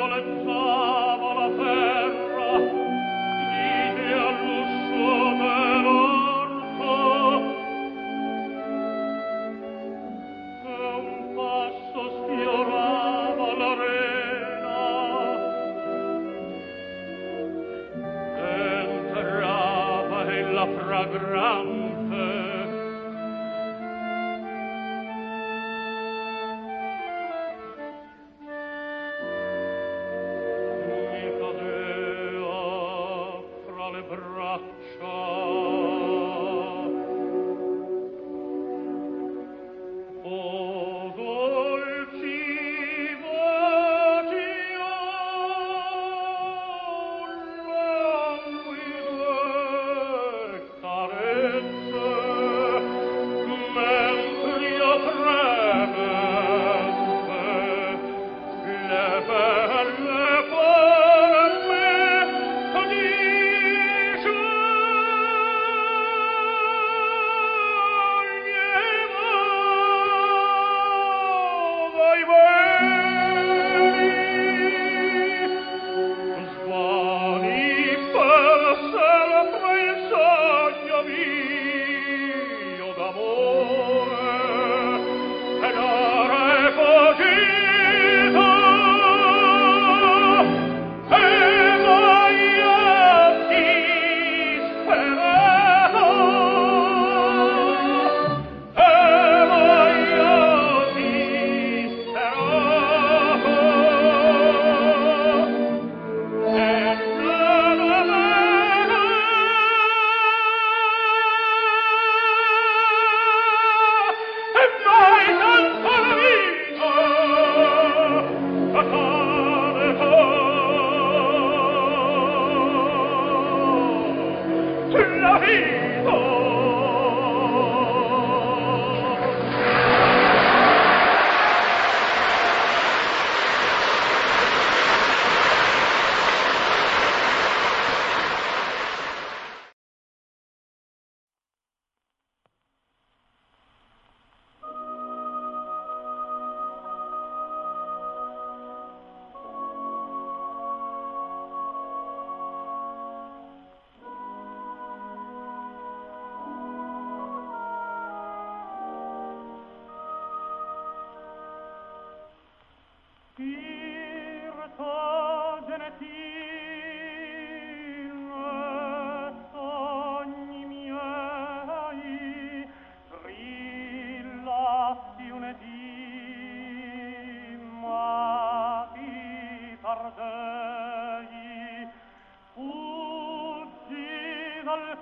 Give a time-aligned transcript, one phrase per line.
[0.00, 0.69] solenza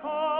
[0.05, 0.35] oh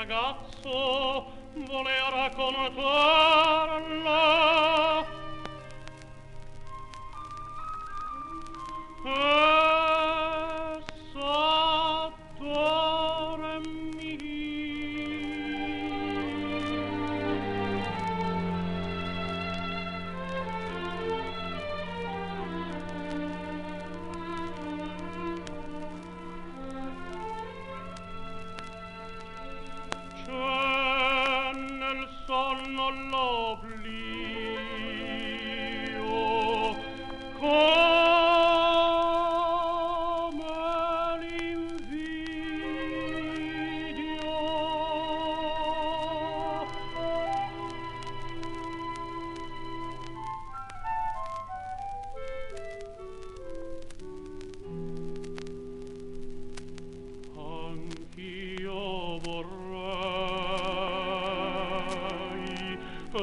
[0.00, 3.49] ragazzo voleva con te.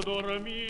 [0.02, 0.67] dormire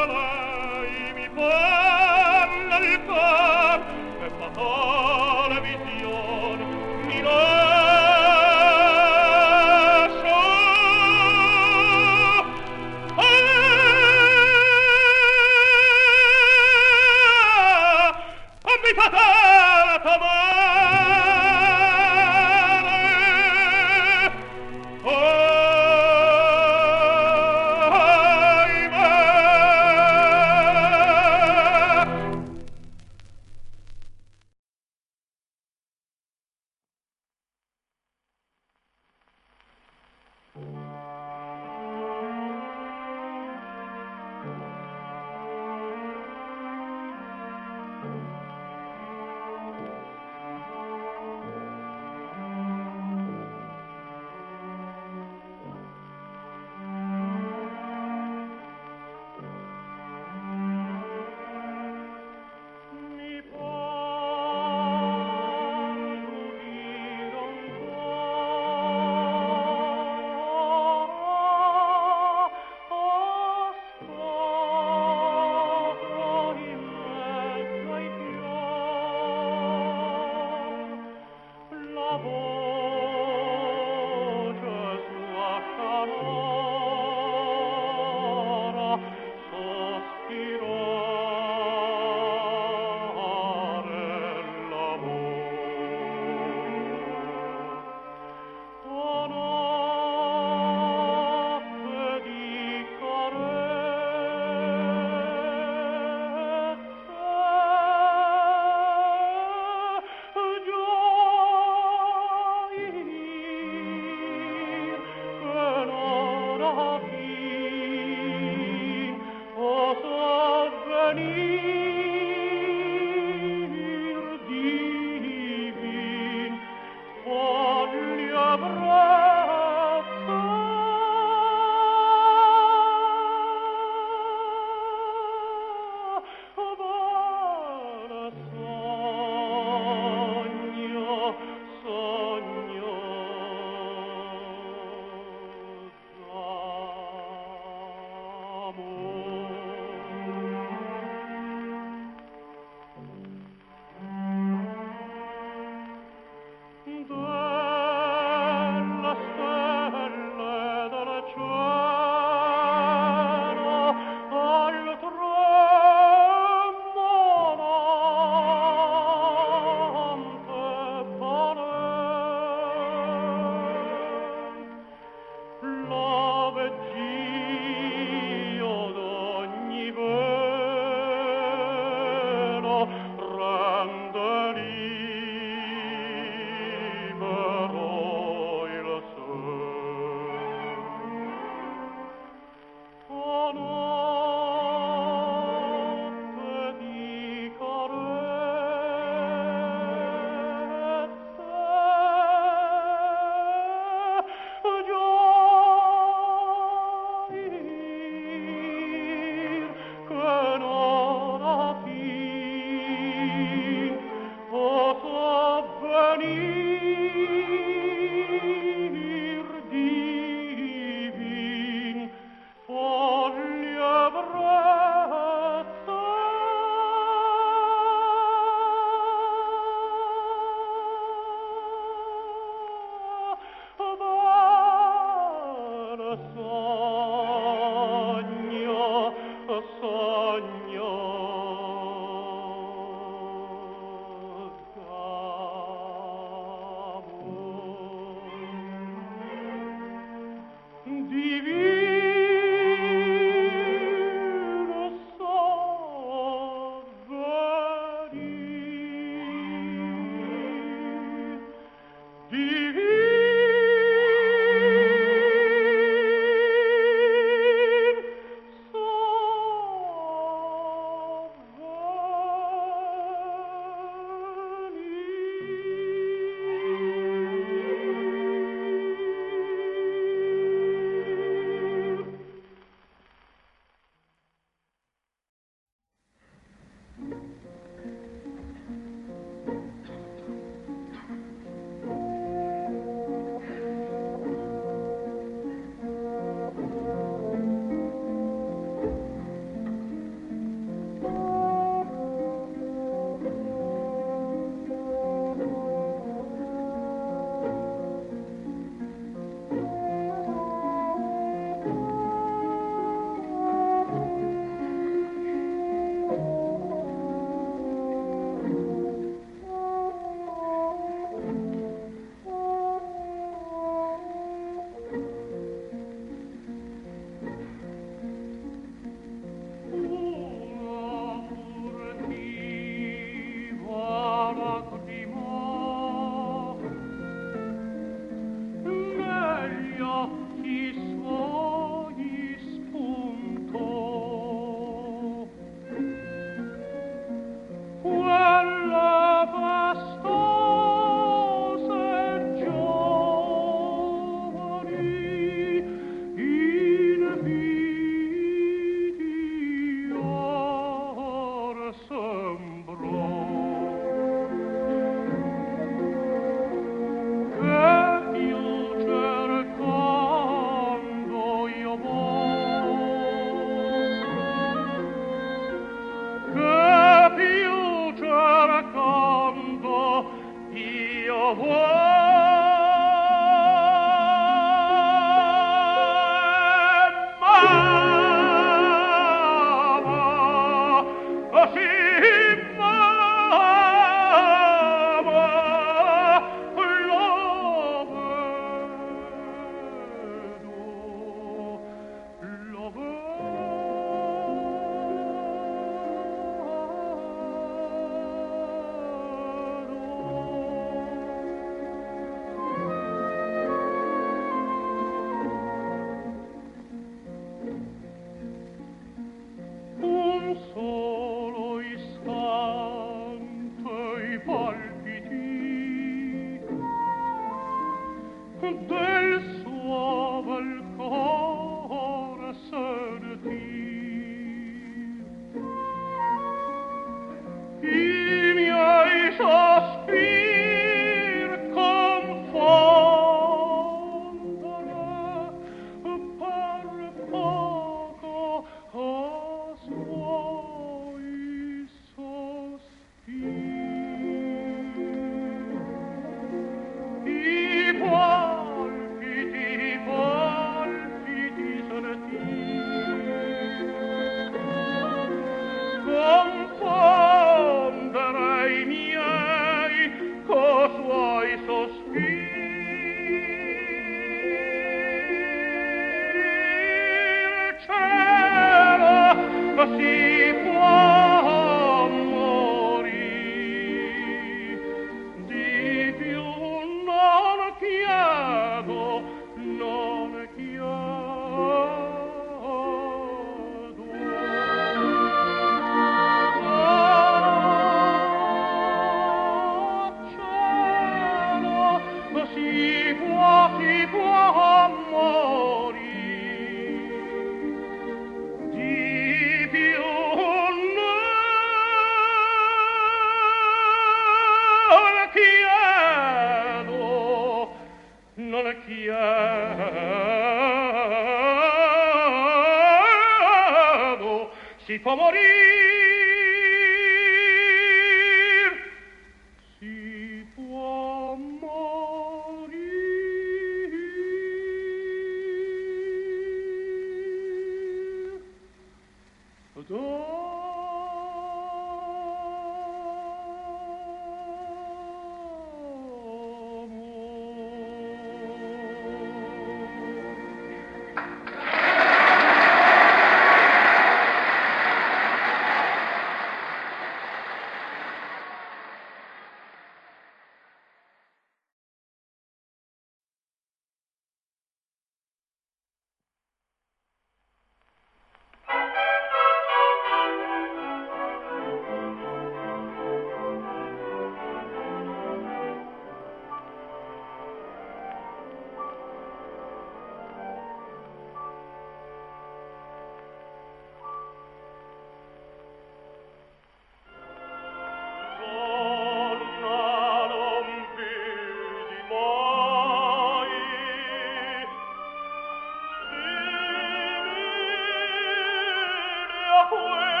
[599.49, 600.00] pure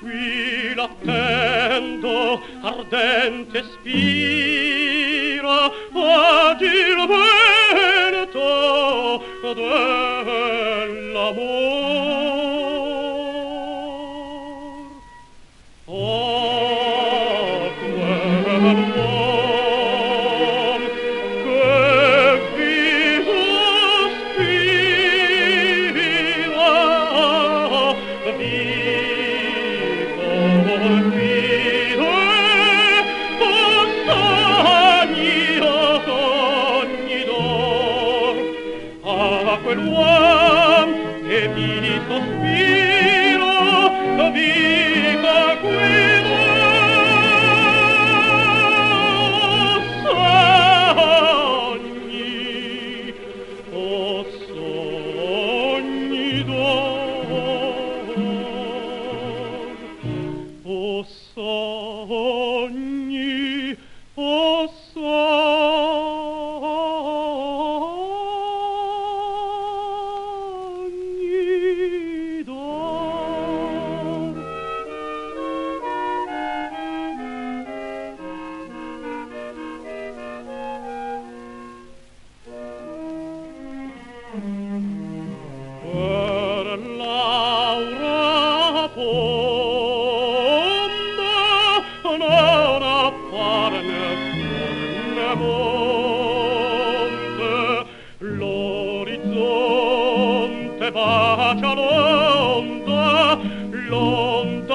[0.00, 5.54] qui l'attendo ardente spiro
[5.94, 8.44] ad il vento
[9.54, 11.06] dell'amore.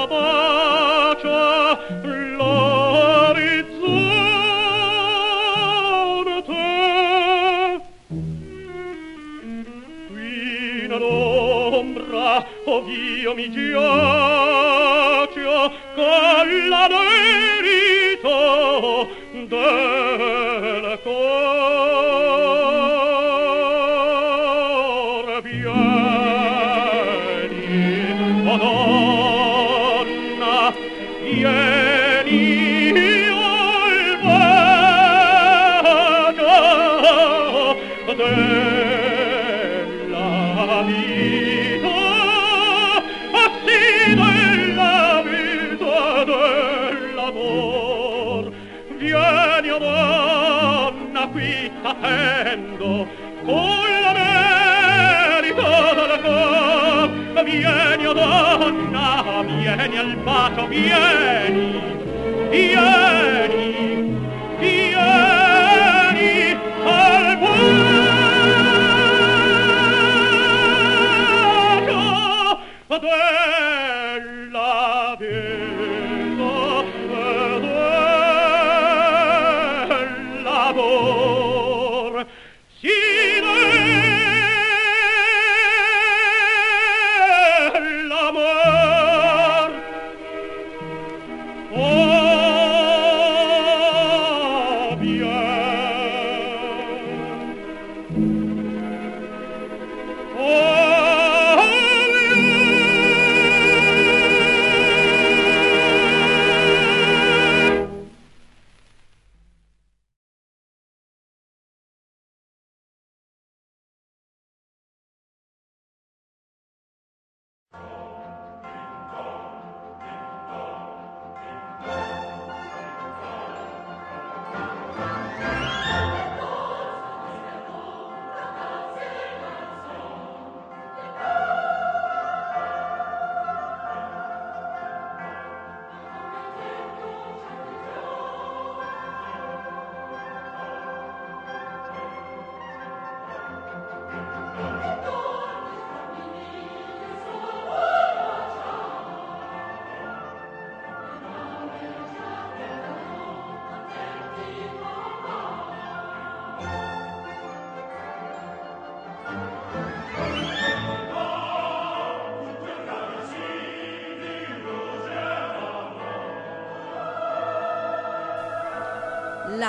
[0.01, 2.81] la bacia l'orizzonte.
[10.07, 14.00] Qui in ombra, ov'io mi giro,
[58.31, 61.69] donna vieni al bacio vieni
[62.49, 63.67] vieni
[64.59, 66.31] vieni
[66.85, 67.91] al bacio